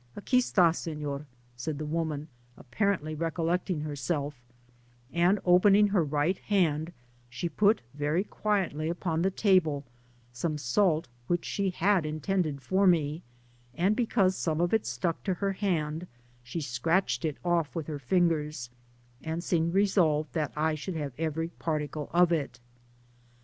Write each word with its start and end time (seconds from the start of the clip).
"Aqui 0.17 0.39
esti, 0.39 0.61
senor/' 0.73 1.27
said 1.55 1.77
the 1.77 1.85
wo 1.85 2.03
man, 2.03 2.27
apparently 2.57 3.13
recollecting 3.13 3.81
herself; 3.81 4.41
and 5.13 5.39
opening 5.45 5.89
her 5.89 6.03
right 6.03 6.39
hand, 6.39 6.91
she 7.29 7.47
put 7.47 7.83
very 7.93 8.23
quietly 8.23 8.89
upon 8.89 9.21
the 9.21 9.29
table 9.29 9.85
some 10.33 10.57
salt 10.57 11.07
which 11.27 11.45
she 11.45 11.69
had 11.69 12.03
intended 12.03 12.63
for 12.63 12.87
me, 12.87 13.21
and 13.75 13.95
be 13.95 14.07
cause 14.07 14.35
some 14.35 14.59
of 14.59 14.73
it 14.73 14.87
stuck 14.87 15.23
to 15.23 15.35
her 15.35 15.51
hand, 15.53 16.07
she 16.41 16.61
scratched 16.61 17.23
it 17.23 17.35
Digitized 17.35 17.37
byGoogk 17.37 17.37
S64 17.37 17.43
THE 17.51 17.55
PAMPAS 17.59 17.69
off 17.69 17.75
with 17.75 17.85
her 17.87 17.99
fingers, 17.99 18.69
and 19.21 19.43
seemed 19.43 19.73
resolved 19.75 20.33
that 20.33 20.51
I 20.55 20.73
Bhould 20.73 20.95
have 20.95 21.13
every 21.19 21.49
particle 21.49 22.09
of 22.11 22.31
it. 22.31 22.59